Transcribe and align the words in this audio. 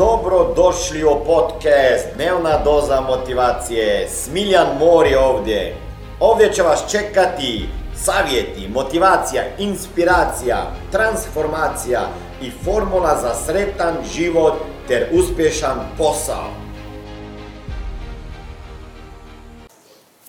Dobro 0.00 0.52
došli 0.56 1.04
u 1.04 1.24
podcast 1.26 2.06
Dnevna 2.14 2.58
doza 2.64 3.00
motivacije. 3.00 4.08
Smiljan 4.08 4.66
Mor 4.78 5.06
je 5.06 5.18
ovdje. 5.18 5.76
Ovdje 6.20 6.52
će 6.52 6.62
vas 6.62 6.84
čekati 6.90 7.68
savjeti, 7.96 8.68
motivacija, 8.74 9.42
inspiracija, 9.58 10.56
transformacija 10.92 12.00
i 12.42 12.50
formula 12.64 13.18
za 13.22 13.34
sretan 13.34 13.94
život 14.14 14.54
ter 14.88 15.08
uspješan 15.12 15.78
posao. 15.98 16.50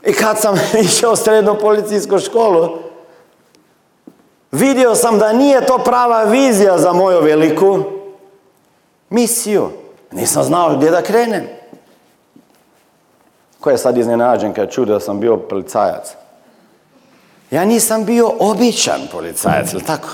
I 0.05 0.13
kad 0.13 0.39
sam 0.39 0.55
išao 0.85 1.11
u 1.11 1.15
srednju 1.15 1.55
policijsku 1.61 2.19
školu, 2.19 2.77
vidio 4.51 4.95
sam 4.95 5.19
da 5.19 5.33
nije 5.33 5.65
to 5.65 5.77
prava 5.77 6.23
vizija 6.23 6.77
za 6.77 6.93
moju 6.93 7.21
veliku 7.21 8.00
misiju. 9.11 9.69
Nisam 10.11 10.43
znao 10.43 10.75
gdje 10.75 10.91
da 10.91 11.01
krenem. 11.01 11.43
Ko 13.59 13.69
je 13.69 13.77
sad 13.77 13.97
iznenađen 13.97 14.53
kad 14.53 14.71
čuo 14.71 14.85
da 14.85 14.99
sam 14.99 15.19
bio 15.19 15.37
policajac? 15.37 16.13
Ja 17.51 17.65
nisam 17.65 18.05
bio 18.05 18.31
običan 18.39 19.01
policajac, 19.11 19.73
ili 19.73 19.83
tako? 19.83 20.09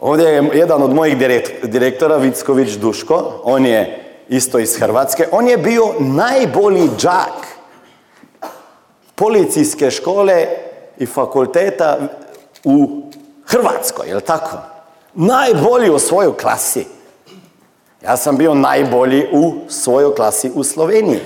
Ovdje 0.00 0.26
je 0.26 0.50
jedan 0.54 0.82
od 0.82 0.94
mojih 0.94 1.16
direktora, 1.62 2.16
Vicković 2.16 2.70
Duško, 2.70 3.40
on 3.44 3.66
je 3.66 4.04
isto 4.28 4.58
iz 4.58 4.76
Hrvatske, 4.78 5.28
on 5.32 5.48
je 5.48 5.56
bio 5.56 5.94
najbolji 5.98 6.88
džak 6.98 7.46
policijske 9.14 9.90
škole 9.90 10.46
i 10.98 11.06
fakulteta 11.06 11.98
u 12.64 13.02
Hrvatskoj, 13.46 14.08
jel 14.08 14.20
tako? 14.20 14.77
Najbolji 15.20 15.90
u 15.90 15.98
svojoj 15.98 16.36
klasi. 16.36 16.86
Ja 18.02 18.16
sam 18.16 18.36
bio 18.36 18.54
najbolji 18.54 19.26
u 19.32 19.54
svojoj 19.68 20.14
klasi 20.14 20.50
u 20.54 20.64
Sloveniji. 20.64 21.20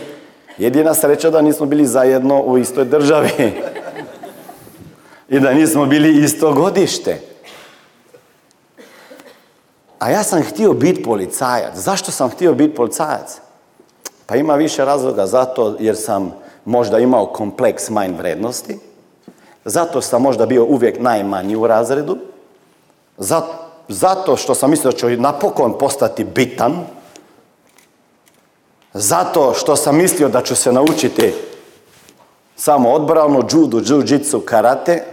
Jedina 0.58 0.94
sreća 0.94 1.30
da 1.30 1.42
nismo 1.42 1.66
bili 1.66 1.86
zajedno 1.86 2.42
u 2.42 2.58
istoj 2.58 2.84
državi. 2.84 3.30
I 5.28 5.40
da 5.40 5.52
nismo 5.52 5.86
bili 5.86 6.24
isto 6.24 6.52
godište. 6.52 7.20
A 9.98 10.10
ja 10.10 10.22
sam 10.22 10.42
htio 10.42 10.72
biti 10.72 11.02
policajac. 11.02 11.76
Zašto 11.76 12.10
sam 12.10 12.30
htio 12.30 12.54
biti 12.54 12.74
policajac? 12.74 13.40
Pa 14.26 14.36
ima 14.36 14.54
više 14.54 14.84
razloga. 14.84 15.26
Zato 15.26 15.76
jer 15.80 15.96
sam 15.96 16.34
možda 16.64 16.98
imao 16.98 17.26
kompleks 17.26 17.90
manj 17.90 18.16
vrednosti. 18.16 18.78
Zato 19.64 20.00
sam 20.00 20.22
možda 20.22 20.46
bio 20.46 20.64
uvijek 20.64 21.00
najmanji 21.00 21.56
u 21.56 21.66
razredu. 21.66 22.18
Zato 23.18 23.61
što 24.36 24.54
sam 24.54 24.70
mislio 24.70 24.92
da 24.92 24.98
ću 24.98 25.08
napokon 25.08 25.78
postati 25.78 26.24
bitan. 26.24 26.86
Zato 28.94 29.54
što 29.54 29.76
sam 29.76 29.96
mislio 29.96 30.28
da 30.28 30.42
ću 30.42 30.56
se 30.56 30.72
naučiti 30.72 31.34
samo 32.56 32.92
odbranu, 32.92 33.44
judu, 33.52 33.80
jiu 33.80 34.40
karate. 34.40 35.04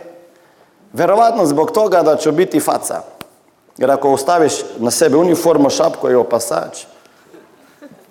Verovatno 0.94 1.46
zbog 1.46 1.72
toga 1.72 2.02
da 2.02 2.18
ću 2.18 2.32
biti 2.32 2.60
faca. 2.60 3.02
Jer 3.78 3.92
ako 3.92 4.12
ostaviš 4.12 4.54
na 4.78 4.92
sebe 4.92 5.18
uniformu, 5.18 5.70
šapku 5.70 6.10
i 6.10 6.16
opasač, 6.16 6.86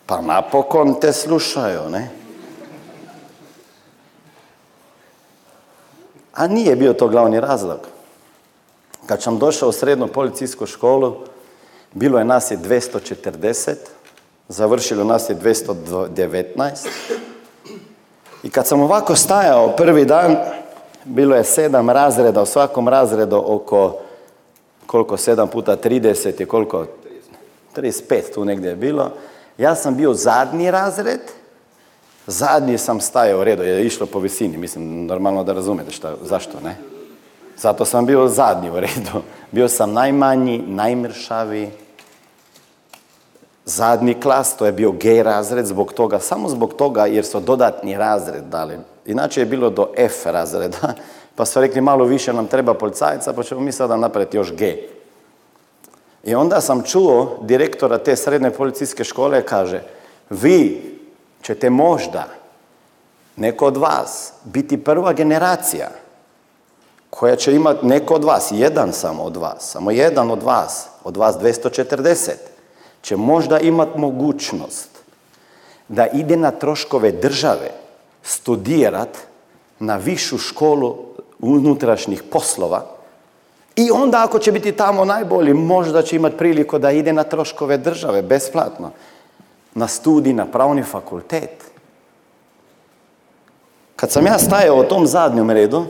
pa 0.07 0.21
napokon 0.21 1.01
te 1.01 1.13
slušaju, 1.13 1.91
ne? 1.91 2.11
A 6.35 6.47
nije 6.47 6.77
bio 6.77 6.93
to 6.93 7.09
glavni 7.09 7.41
razlog. 7.41 7.79
Kad 9.09 9.23
sam 9.23 9.39
došao 9.39 9.69
u 9.69 9.73
srednju 9.73 10.07
policijsku 10.07 10.67
školu, 10.67 11.17
bilo 11.93 12.19
je 12.19 12.25
nas 12.25 12.51
je 12.51 12.59
240, 12.59 13.75
završilo 14.49 15.05
nas 15.05 15.31
je 15.31 15.37
219. 15.37 16.89
I 18.43 18.51
kad 18.51 18.67
sam 18.67 18.81
ovako 18.81 19.17
stajao 19.17 19.77
prvi 19.77 20.05
dan, 20.05 20.37
bilo 21.05 21.37
je 21.37 21.45
sedam 21.45 21.91
razreda, 21.91 22.43
u 22.43 22.47
svakom 22.47 22.89
razredu 22.89 23.43
oko 23.47 23.99
koliko, 24.87 25.17
7 25.17 25.47
puta 25.47 25.77
30 25.77 26.41
je 26.41 26.47
koliko, 26.47 26.87
35 27.77 28.35
tu 28.35 28.45
negdje 28.45 28.69
je 28.69 28.77
bilo. 28.77 29.11
Ja 29.59 29.75
sam 29.75 29.97
bio 29.97 30.15
zadnji 30.15 30.71
razred, 30.71 31.21
zadnji 32.27 32.79
sam 32.79 33.01
stajao 33.01 33.41
u 33.41 33.45
redu, 33.45 33.63
je 33.63 33.87
išlo 33.87 34.07
po 34.07 34.19
visini, 34.19 34.57
mislim, 34.57 35.07
normalno 35.07 35.45
da 35.45 35.53
razumete 35.53 35.91
šta, 35.91 36.17
zašto, 36.23 36.61
ne? 36.61 36.98
Zato 37.61 37.85
sam 37.85 38.07
bio 38.07 38.29
zadnji 38.29 38.71
u 38.71 38.81
redu. 38.81 39.23
Bio 39.53 39.69
sam 39.69 39.93
najmanji, 39.93 40.65
najmršavi, 40.67 41.71
zadnji 43.65 44.15
klas, 44.15 44.57
to 44.57 44.67
je 44.67 44.73
bio 44.73 44.93
G 44.93 45.23
razred, 45.23 45.67
zbog 45.67 45.93
toga, 45.93 46.19
samo 46.19 46.49
zbog 46.49 46.75
toga 46.75 47.07
jer 47.07 47.25
su 47.25 47.41
dodatni 47.41 47.97
razred 47.97 48.45
dali. 48.45 48.79
Inače 49.07 49.41
je 49.41 49.47
bilo 49.47 49.71
do 49.71 49.89
F 49.97 50.27
razreda, 50.27 50.95
pa 51.37 51.45
su 51.45 51.61
rekli 51.61 51.81
malo 51.81 52.05
više 52.05 52.33
nam 52.33 52.47
treba 52.47 52.75
policajca, 52.75 53.33
pa 53.33 53.43
ćemo 53.43 53.61
mi 53.61 53.73
sada 53.73 53.97
napraviti 53.97 54.37
još 54.37 54.53
G. 54.53 54.77
I 56.25 56.35
onda 56.35 56.61
sam 56.61 56.83
čuo 56.83 57.39
direktora 57.43 57.99
te 57.99 58.17
srednje 58.17 58.51
policijske 58.51 59.05
škole 59.05 59.43
kaže, 59.43 59.83
vi 60.31 60.83
ćete 61.43 61.71
možda, 61.71 62.25
neko 63.37 63.67
od 63.67 63.77
vas, 63.77 64.33
biti 64.45 64.85
prva 64.85 65.13
generacija 65.13 65.89
koja 67.11 67.37
će 67.37 67.55
imati 67.55 67.87
neko 67.87 68.15
od 68.15 68.25
vas, 68.25 68.49
jedan 68.51 68.93
samo 68.93 69.23
od 69.23 69.37
vas, 69.37 69.71
samo 69.71 69.91
jedan 69.91 70.31
od 70.31 70.43
vas, 70.43 70.87
od 71.05 71.17
vas 71.17 71.37
240, 71.37 72.31
će 73.03 73.17
možda 73.17 73.59
imati 73.59 73.99
mogućnost 73.99 74.89
da 75.89 76.07
ide 76.07 76.37
na 76.37 76.51
troškove 76.51 77.13
države 77.13 77.71
studirat 78.23 79.19
na 79.79 79.97
višu 79.97 80.39
školu 80.39 80.97
unutrašnjih 81.39 82.23
poslova 82.23 82.99
i 83.77 83.91
onda 83.91 84.25
ako 84.25 84.39
će 84.39 84.53
biti 84.53 84.73
tamo 84.73 85.05
najbolji, 85.05 85.55
možda 85.55 86.03
će 86.03 86.17
imati 86.17 86.37
priliku 86.37 86.79
da 86.79 86.91
ide 86.91 87.13
na 87.13 87.25
troškove 87.25 87.79
države, 87.79 88.23
besplatno, 88.23 88.91
na 89.75 89.89
studij, 89.89 90.33
na 90.33 90.47
pravni 90.47 90.83
fakultet. 90.83 91.65
Kad 93.97 94.11
sam 94.11 94.27
ja 94.27 94.39
stajao 94.39 94.81
u 94.81 94.85
tom 94.85 95.07
zadnjem 95.07 95.51
redu, 95.51 95.85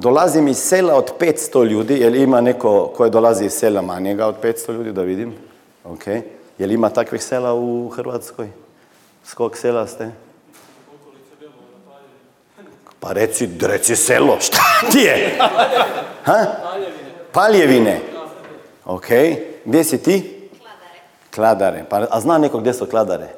dolazim 0.00 0.48
iz 0.48 0.58
sela 0.58 0.94
od 0.94 1.12
500 1.20 1.64
ljudi, 1.64 2.00
jel 2.00 2.14
ima 2.14 2.40
neko 2.40 2.92
koje 2.96 3.10
dolazi 3.10 3.44
iz 3.44 3.52
sela 3.52 3.82
manjega 3.82 4.26
od 4.26 4.34
500 4.42 4.72
ljudi, 4.72 4.92
da 4.92 5.02
vidim? 5.02 5.34
Ok. 5.84 6.06
Jel 6.58 6.70
ima 6.70 6.90
takvih 6.90 7.22
sela 7.22 7.54
u 7.54 7.88
Hrvatskoj? 7.88 8.48
S 9.24 9.34
kog 9.34 9.56
sela 9.56 9.86
ste? 9.86 10.10
Pa 13.00 13.12
reci, 13.12 13.48
reci 13.60 13.96
selo, 13.96 14.36
šta 14.40 14.62
ti 14.92 14.98
je? 14.98 15.38
Ha? 16.24 16.46
Paljevine. 17.32 18.00
Ok. 18.84 19.06
Gdje 19.64 19.84
si 19.84 20.02
ti? 20.02 20.48
Kladare. 21.34 21.84
Pa, 21.88 22.06
a 22.10 22.20
zna 22.20 22.38
neko 22.38 22.58
gdje 22.58 22.74
su 22.74 22.86
kladare? 22.86 23.28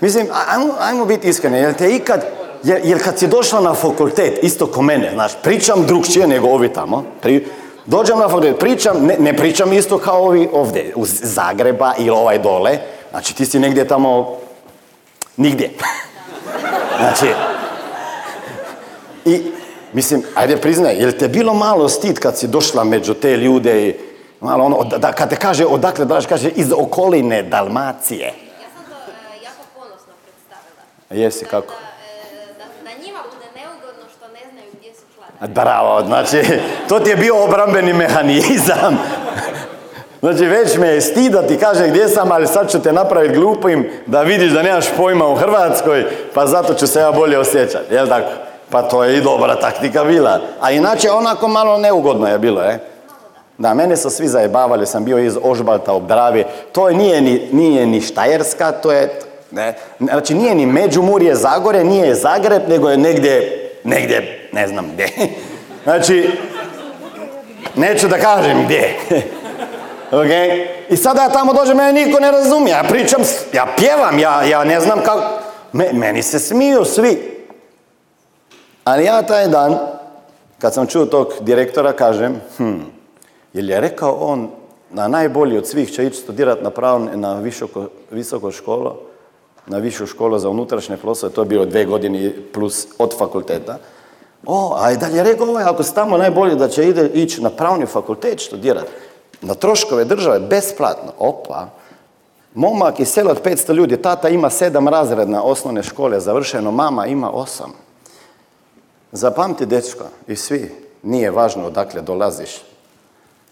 Mislim, 0.00 0.26
ajmo, 0.48 0.74
ajmo 0.80 1.04
biti 1.04 1.28
iskreni, 1.28 1.58
jel 1.58 1.74
te 1.74 1.94
ikad, 1.94 2.24
jer, 2.64 3.04
kad 3.04 3.18
si 3.18 3.26
došla 3.26 3.60
na 3.60 3.74
fakultet, 3.74 4.38
isto 4.42 4.66
ko 4.66 4.82
mene, 4.82 5.10
znaš, 5.14 5.32
pričam 5.42 5.86
drugčije 5.86 6.26
nego 6.26 6.48
ovi 6.48 6.68
tamo, 6.68 7.04
pri, 7.22 7.46
dođem 7.86 8.18
na 8.18 8.28
fakultet, 8.28 8.58
pričam, 8.58 9.06
ne, 9.06 9.16
ne 9.18 9.36
pričam 9.36 9.72
isto 9.72 9.98
kao 9.98 10.22
ovi 10.22 10.48
ovdje, 10.52 10.92
uz 10.96 11.10
Zagreba 11.22 11.94
ili 11.98 12.10
ovaj 12.10 12.38
dole, 12.38 12.78
znači 13.10 13.36
ti 13.36 13.46
si 13.46 13.58
negdje 13.58 13.88
tamo, 13.88 14.38
nigdje. 15.36 15.70
Znači, 16.98 17.26
i, 19.24 19.42
mislim, 19.92 20.22
ajde 20.34 20.56
priznaj, 20.56 20.94
je 20.94 21.06
li 21.06 21.18
te 21.18 21.28
bilo 21.28 21.54
malo 21.54 21.88
stid 21.88 22.18
kad 22.18 22.38
si 22.38 22.46
došla 22.48 22.84
među 22.84 23.14
te 23.14 23.36
ljude 23.36 23.88
i 23.88 23.94
malo 24.40 24.64
ono, 24.64 24.84
da, 24.84 25.12
kad 25.12 25.30
te 25.30 25.36
kaže 25.36 25.66
odakle 25.66 26.04
daš, 26.04 26.26
kaže 26.26 26.48
iz 26.48 26.72
okoline 26.72 27.42
Dalmacije. 27.42 28.26
Ja 28.26 28.68
sam 28.76 28.84
to 28.84 28.96
e, 29.10 29.44
jako 29.44 29.62
ponosno 29.74 30.12
predstavila. 30.24 31.24
Jesi, 31.24 31.44
kako? 31.44 31.74
Da, 31.74 31.84
da, 32.58 32.64
da 32.84 33.04
njima 33.04 33.18
bude 33.34 33.46
neugodno 33.60 34.04
što 34.16 34.28
ne 34.28 34.50
znaju 34.52 34.70
gdje 34.78 34.94
su 34.94 35.04
kladari. 35.14 35.23
Bravo, 35.40 36.02
znači, 36.06 36.42
to 36.88 37.00
ti 37.00 37.10
je 37.10 37.16
bio 37.16 37.44
obrambeni 37.44 37.92
mehanizam. 37.92 38.98
Znači, 40.20 40.44
već 40.44 40.76
me 40.76 40.88
je 40.88 41.00
stid 41.00 41.32
da 41.32 41.46
ti 41.46 41.58
kaže 41.58 41.88
gdje 41.88 42.08
sam, 42.08 42.32
ali 42.32 42.46
sad 42.46 42.70
ću 42.70 42.82
te 42.82 42.92
napraviti 42.92 43.34
glupim 43.34 43.90
da 44.06 44.22
vidiš 44.22 44.52
da 44.52 44.62
nemaš 44.62 44.84
pojma 44.96 45.28
u 45.28 45.34
Hrvatskoj, 45.34 46.04
pa 46.34 46.46
zato 46.46 46.74
ću 46.74 46.86
se 46.86 47.00
ja 47.00 47.12
bolje 47.12 47.38
osjećati, 47.38 47.94
jel 47.94 48.08
tako? 48.08 48.28
Pa 48.70 48.82
to 48.82 49.04
je 49.04 49.16
i 49.16 49.20
dobra 49.20 49.56
taktika 49.56 50.04
bila. 50.04 50.40
A 50.60 50.70
inače 50.70 51.10
onako 51.10 51.48
malo 51.48 51.78
neugodno 51.78 52.28
je 52.28 52.38
bilo, 52.38 52.62
e? 52.62 52.78
Da, 53.58 53.74
mene 53.74 53.96
su 53.96 54.10
svi 54.10 54.28
zajebavali, 54.28 54.86
sam 54.86 55.04
bio 55.04 55.18
iz 55.18 55.36
Ožbalta 55.42 55.92
u 55.92 56.00
Dravi. 56.00 56.44
To 56.72 56.90
nije 56.90 57.20
ni, 57.20 57.48
nije 57.52 57.86
ni 57.86 58.00
Štajerska, 58.00 58.72
to 58.72 58.92
je... 58.92 59.20
Ne, 59.50 59.74
znači 59.98 60.34
nije 60.34 60.54
ni 60.54 60.66
Međumurje, 60.66 61.34
Zagore, 61.34 61.84
nije 61.84 62.14
Zagreb, 62.14 62.62
nego 62.68 62.90
je 62.90 62.96
negdje, 62.96 63.68
negdje, 63.84 64.43
ne 64.54 64.68
znam 64.68 64.90
gdje. 64.92 65.08
Znači, 65.84 66.30
Neću 67.76 68.08
da 68.08 68.18
kažem 68.18 68.64
gdje. 68.64 68.96
ok? 70.12 70.58
I 70.90 70.96
sada 70.96 71.22
ja 71.22 71.28
tamo 71.28 71.52
dođem, 71.52 71.76
mene 71.76 71.92
niko 71.92 72.20
ne 72.20 72.30
razumije. 72.30 72.72
Ja 72.72 72.84
pričam, 72.88 73.20
ja 73.52 73.66
pjevam, 73.76 74.18
ja, 74.18 74.42
ja 74.42 74.64
ne 74.64 74.80
znam 74.80 75.00
kako... 75.04 75.22
meni 75.92 76.22
se 76.22 76.38
smiju 76.38 76.84
svi. 76.84 77.34
Ali 78.84 79.04
ja 79.04 79.22
taj 79.22 79.48
dan, 79.48 79.78
kad 80.58 80.74
sam 80.74 80.86
čuo 80.86 81.06
tog 81.06 81.32
direktora, 81.40 81.92
kažem, 81.92 82.40
hm, 82.56 82.80
jer 83.52 83.64
je 83.64 83.80
rekao 83.80 84.12
on, 84.12 84.50
na 84.90 85.08
najbolji 85.08 85.58
od 85.58 85.66
svih 85.66 85.92
će 85.92 86.06
ići 86.06 86.16
studirati 86.16 86.64
na 86.64 86.70
pravo 86.70 86.98
na 86.98 87.34
visoko, 87.34 87.88
visoko 88.10 88.50
školo, 88.50 89.00
na 89.66 89.78
višu 89.78 90.06
školu 90.06 90.38
za 90.38 90.48
unutrašnje 90.48 90.96
poslove, 90.96 91.34
to 91.34 91.42
je 91.42 91.46
bilo 91.46 91.64
dve 91.64 91.84
godine 91.84 92.32
plus 92.52 92.86
od 92.98 93.18
fakulteta. 93.18 93.78
O, 94.46 94.74
a 94.78 94.92
i 94.92 94.96
dalje 94.96 95.22
rekao 95.22 95.46
ovaj, 95.46 95.64
ako 95.64 95.82
se 95.82 95.94
tamo 95.94 96.18
najbolji 96.18 96.56
da 96.56 96.68
će 96.68 96.88
ide, 96.88 97.08
ići 97.14 97.42
na 97.42 97.50
pravni 97.50 97.86
fakultet 97.86 98.40
studirati, 98.40 98.90
na 99.40 99.54
troškove 99.54 100.04
države, 100.04 100.40
besplatno. 100.40 101.12
Opa, 101.18 101.68
momak 102.54 103.00
iz 103.00 103.08
sela 103.08 103.30
od 103.30 103.42
500 103.42 103.74
ljudi, 103.74 104.02
tata 104.02 104.28
ima 104.28 104.50
sedam 104.50 104.88
razredna 104.88 105.42
osnovne 105.42 105.82
škole, 105.82 106.20
završeno, 106.20 106.70
mama 106.70 107.06
ima 107.06 107.30
osam. 107.30 107.72
Zapamti, 109.12 109.66
dečko, 109.66 110.04
i 110.28 110.36
svi, 110.36 110.70
nije 111.02 111.30
važno 111.30 111.66
odakle 111.66 112.02
dolaziš. 112.02 112.50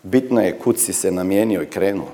Bitno 0.03 0.41
je 0.41 0.59
kud 0.59 0.79
si 0.79 0.93
se 0.93 1.11
namijenio 1.11 1.63
i 1.63 1.71
krenuo. 1.71 2.09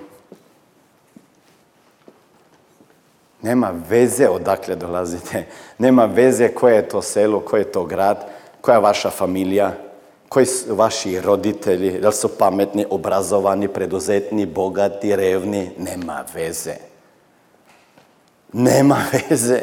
Nema 3.42 3.72
veze 3.88 4.28
odakle 4.28 4.76
dolazite. 4.76 5.46
Nema 5.78 6.04
veze 6.04 6.48
koje 6.48 6.74
je 6.74 6.88
to 6.88 7.02
selo, 7.02 7.40
koje 7.40 7.60
je 7.60 7.72
to 7.72 7.84
grad, 7.84 8.26
koja 8.60 8.74
je 8.74 8.80
vaša 8.80 9.10
familija, 9.10 9.72
koji 10.28 10.46
su 10.46 10.74
vaši 10.74 11.20
roditelji, 11.20 12.00
da 12.00 12.08
li 12.08 12.14
su 12.14 12.38
pametni, 12.38 12.86
obrazovani, 12.90 13.68
preduzetni, 13.68 14.46
bogati, 14.46 15.16
revni. 15.16 15.70
Nema 15.78 16.24
veze. 16.34 16.74
Nema 18.52 18.96
veze. 19.30 19.60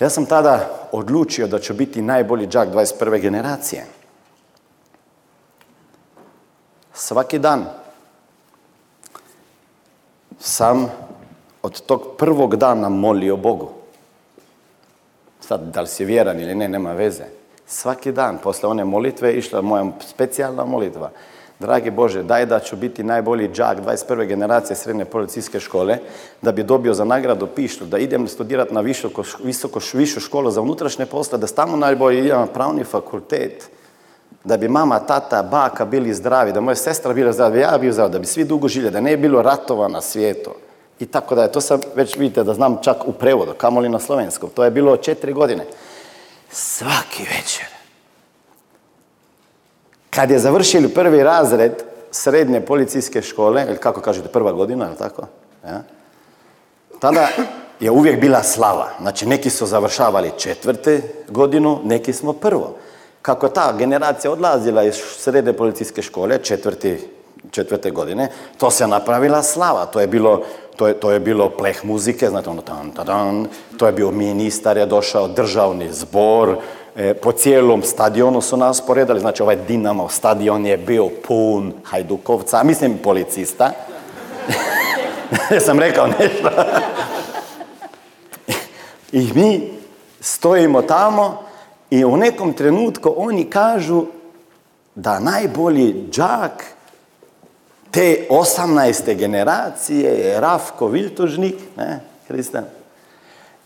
Ja 0.00 0.10
sam 0.10 0.26
tada 0.26 0.88
odlučio 0.92 1.46
da 1.46 1.58
ću 1.58 1.74
biti 1.74 2.02
najbolji 2.02 2.46
džak 2.46 2.68
21. 2.68 3.20
generacije. 3.20 3.86
Svaki 6.94 7.38
dan 7.38 7.64
sam 10.38 10.90
od 11.62 11.80
tog 11.80 12.02
prvog 12.18 12.56
dana 12.56 12.88
molio 12.88 13.36
Bogu. 13.36 13.79
Sad, 15.50 15.60
da 15.60 15.80
li 15.80 15.86
si 15.86 16.04
vjeran 16.04 16.40
ili 16.40 16.54
ne, 16.54 16.68
nema 16.68 16.92
veze. 16.92 17.24
Svaki 17.66 18.12
dan, 18.12 18.38
posle 18.38 18.68
one 18.68 18.84
molitve, 18.84 19.32
išla 19.34 19.60
moja 19.60 19.84
specijalna 20.06 20.64
molitva. 20.64 21.10
Dragi 21.58 21.90
Bože, 21.90 22.22
daj 22.22 22.46
da 22.46 22.60
ću 22.60 22.76
biti 22.76 23.02
najbolji 23.02 23.48
džak 23.48 23.78
21. 23.80 24.26
generacije 24.26 24.76
srednje 24.76 25.04
policijske 25.04 25.60
škole, 25.60 25.98
da 26.42 26.52
bi 26.52 26.62
dobio 26.62 26.94
za 26.94 27.04
nagradu 27.04 27.46
pištu, 27.46 27.84
da 27.84 27.98
idem 27.98 28.28
studirati 28.28 28.74
na 28.74 28.80
visoko, 28.80 29.24
visoko, 29.44 29.80
višu 29.92 30.20
školu 30.20 30.50
za 30.50 30.60
unutrašnje 30.60 31.06
posle, 31.06 31.38
da 31.38 31.46
stamo 31.46 31.76
najbolji 31.76 32.18
idem 32.18 32.38
na 32.38 32.46
pravni 32.46 32.84
fakultet, 32.84 33.70
da 34.44 34.56
bi 34.56 34.68
mama, 34.68 34.98
tata, 34.98 35.42
baka 35.42 35.84
bili 35.84 36.14
zdravi, 36.14 36.52
da 36.52 36.60
moja 36.60 36.74
sestra 36.74 37.12
bila 37.12 37.32
zdrava, 37.32 37.56
ja 37.56 37.78
bio 37.78 37.92
zdrav, 37.92 38.08
da 38.08 38.18
bi 38.18 38.26
svi 38.26 38.44
dugo 38.44 38.68
živjeli, 38.68 38.92
da 38.92 39.00
ne 39.00 39.16
bi 39.16 39.22
bilo 39.22 39.42
ratova 39.42 39.88
na 39.88 40.00
svijetu. 40.00 40.50
I 41.00 41.06
tako 41.06 41.34
da 41.34 41.42
je, 41.42 41.52
to 41.52 41.60
sam 41.60 41.80
već 41.94 42.16
vidite 42.16 42.44
da 42.44 42.54
znam 42.54 42.78
čak 42.82 42.96
u 43.08 43.12
prevodu, 43.12 43.52
kamoli 43.56 43.88
na 43.88 43.98
slovenskom. 43.98 44.50
To 44.50 44.64
je 44.64 44.70
bilo 44.70 44.96
četiri 44.96 45.32
godine. 45.32 45.66
Svaki 46.50 47.22
večer. 47.22 47.66
Kad 50.10 50.30
je 50.30 50.38
završili 50.38 50.88
prvi 50.88 51.22
razred 51.22 51.72
srednje 52.10 52.60
policijske 52.60 53.22
škole, 53.22 53.64
ili 53.68 53.78
kako 53.78 54.00
kažete, 54.00 54.28
prva 54.28 54.52
godina, 54.52 54.86
ili 54.86 54.96
tako? 54.96 55.22
Ja? 55.64 55.82
Tada 57.00 57.28
je 57.80 57.90
uvijek 57.90 58.20
bila 58.20 58.42
slava. 58.42 58.88
Znači, 59.00 59.26
neki 59.26 59.50
su 59.50 59.66
završavali 59.66 60.32
četvrte 60.38 61.02
godinu, 61.28 61.80
neki 61.84 62.12
smo 62.12 62.32
prvo 62.32 62.76
kako 63.22 63.48
ta 63.48 63.72
generacija 63.78 64.32
odlazila 64.32 64.82
iz 64.82 64.94
srednje 64.94 65.52
policijske 65.52 66.02
škole, 66.02 66.38
četvrti, 66.38 67.08
četvrte 67.50 67.90
godine, 67.90 68.30
to 68.58 68.70
se 68.70 68.86
napravila 68.86 69.42
slava. 69.42 69.86
To 69.86 70.00
je 70.00 70.06
bilo, 70.06 70.42
to 70.80 70.88
je, 70.88 70.94
to 70.94 71.10
je 71.12 71.20
bilo 71.20 71.50
pleh 71.50 71.84
muzike, 71.84 72.28
znate 72.28 72.50
ono 72.50 72.62
tan, 72.62 72.90
tan, 72.90 73.46
to 73.76 73.86
je 73.86 73.92
bio 73.92 74.10
ministar, 74.10 74.76
je 74.76 74.86
došao 74.86 75.28
državni 75.28 75.92
zbor, 75.92 76.56
e, 76.96 77.14
po 77.14 77.32
cijelom 77.32 77.82
stadionu 77.82 78.40
su 78.40 78.56
nas 78.56 78.80
poredali, 78.80 79.20
znači 79.20 79.42
ovaj 79.42 79.56
Dinamo 79.56 80.08
stadion 80.08 80.66
je 80.66 80.76
bio 80.76 81.08
pun 81.28 81.72
Hajdukovca, 81.84 82.62
mislim 82.62 82.98
policista. 82.98 83.70
sam 85.66 85.78
rekao 85.78 86.06
nešto. 86.06 86.50
I 89.20 89.30
mi 89.34 89.70
stojimo 90.20 90.82
tamo 90.82 91.42
i 91.90 92.04
u 92.04 92.16
nekom 92.16 92.52
trenutku 92.52 93.14
oni 93.16 93.44
kažu 93.44 94.04
da 94.94 95.20
najbolji 95.20 96.04
džak 96.10 96.64
te 97.90 98.26
18. 98.30 99.16
generacije 99.16 100.18
je 100.18 100.40
Rafko 100.40 100.86
Viltužnik, 100.86 101.54
ne, 101.76 102.00
Hristan. 102.28 102.64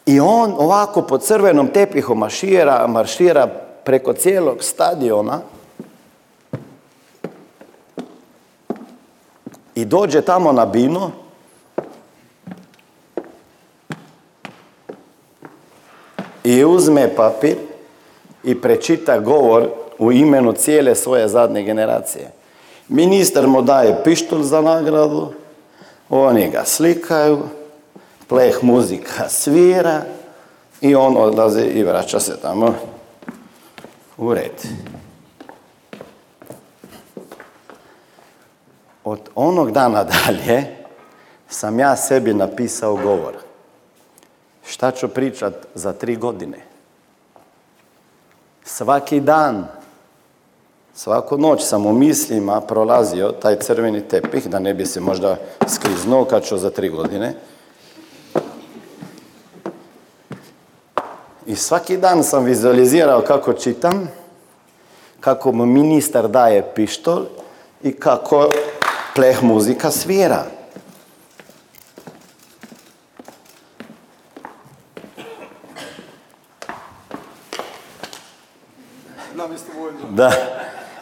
I 0.06 0.21
on 0.21 0.55
ovako 0.59 1.03
po 1.03 1.19
crvenom 1.19 1.69
tepihu 1.69 2.15
maršira, 2.15 2.87
maršira 2.87 3.47
preko 3.85 4.12
cijelog 4.12 4.62
stadiona 4.62 5.41
i 9.75 9.85
dođe 9.85 10.23
tamo 10.23 10.53
na 10.53 10.67
bino 10.67 11.11
i 16.44 16.65
uzme 16.65 17.15
papir 17.17 17.56
i 18.44 18.61
prečita 18.61 19.19
govor 19.19 19.69
u 19.99 20.12
imenu 20.12 20.53
cijele 20.53 20.94
svoje 20.94 21.29
zadnje 21.29 21.62
generacije. 21.62 22.44
Ministar 22.88 23.46
mu 23.46 23.62
daje 23.62 24.04
pištolj 24.04 24.42
za 24.42 24.60
nagradu, 24.60 25.32
oni 26.08 26.50
ga 26.50 26.64
slikaju, 26.64 27.42
pleh 28.28 28.58
muzika 28.62 29.28
svira 29.28 30.02
i 30.81 30.94
on 30.94 31.16
odlazi 31.16 31.60
i 31.60 31.84
vraća 31.84 32.20
se 32.20 32.40
tamo 32.40 32.75
u 34.16 34.34
red. 34.34 34.66
Od 39.04 39.20
onog 39.35 39.73
dana 39.73 40.04
dalje 40.26 40.76
sam 41.49 41.78
ja 41.78 41.97
sebi 41.97 42.35
napisao 42.35 42.97
govor. 42.97 43.35
Šta 44.66 44.90
ću 44.90 45.09
pričat 45.09 45.54
za 45.75 45.92
tri 45.92 46.16
godine? 46.16 46.59
Svaki 48.64 49.20
dan, 49.20 49.66
svaku 50.94 51.38
noć 51.38 51.64
sam 51.64 51.86
u 51.86 51.92
mislima 51.92 52.60
prolazio 52.60 53.32
taj 53.42 53.58
crveni 53.58 54.00
tepih, 54.00 54.48
da 54.48 54.58
ne 54.58 54.74
bi 54.74 54.86
se 54.86 55.00
možda 55.00 55.36
skliznuo 55.68 56.24
kad 56.24 56.44
ću 56.44 56.58
za 56.58 56.70
tri 56.70 56.88
godine. 56.88 57.34
I 61.46 61.56
svaki 61.56 61.96
dan 61.96 62.24
sam 62.24 62.44
vizualizirao 62.44 63.20
kako 63.20 63.52
čitam, 63.52 64.08
kako 65.20 65.52
mu 65.52 65.66
ministar 65.66 66.28
daje 66.28 66.72
pištol 66.74 67.24
i 67.82 67.92
kako 67.92 68.48
pleh 69.14 69.42
muzika 69.42 69.90
svira. 69.90 70.44
Da. 80.10 80.30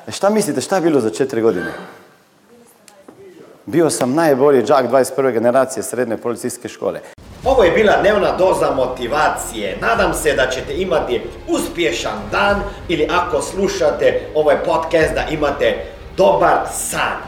E, 0.07 0.12
šta 0.23 0.31
mislite, 0.31 0.61
šta 0.61 0.77
je 0.77 0.83
bilo 0.83 1.01
za 1.01 1.11
četiri 1.11 1.41
godine? 1.41 1.73
Bio 3.67 3.91
sam 3.91 4.15
najbolji 4.15 4.63
džak 4.63 4.91
21. 4.91 5.33
generacije 5.33 5.83
srednje 5.83 6.17
policijske 6.17 6.69
škole. 6.69 7.01
Ovo 7.45 7.65
je 7.65 7.71
bila 7.71 7.97
dnevna 8.01 8.37
doza 8.37 8.71
motivacije. 8.71 9.79
Nadam 9.81 10.15
se 10.15 10.35
da 10.35 10.47
ćete 10.51 10.77
imati 10.77 11.21
uspješan 11.49 12.19
dan 12.31 12.61
ili 12.89 13.09
ako 13.11 13.43
slušate 13.43 14.21
ovaj 14.35 14.57
podcast 14.65 15.15
da 15.15 15.27
imate 15.31 15.85
dobar 16.17 16.59
san. 16.73 17.19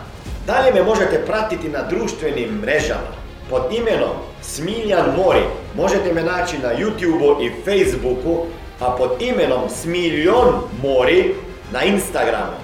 Dalje 0.46 0.72
me 0.74 0.82
možete 0.82 1.22
pratiti 1.26 1.68
na 1.68 1.82
društvenim 1.82 2.50
mrežama 2.60 3.14
pod 3.50 3.62
imenom 3.72 4.14
Smiljan 4.42 5.06
Mori. 5.16 5.44
Možete 5.76 6.12
me 6.12 6.22
naći 6.22 6.58
na 6.58 6.68
YouTubeu 6.68 7.46
i 7.46 7.50
Facebooku, 7.64 8.46
a 8.80 8.90
pod 8.90 9.10
imenom 9.22 9.68
Smiljon 9.68 10.54
Mori 10.82 11.34
na 11.72 11.82
Instagramu. 11.82 12.63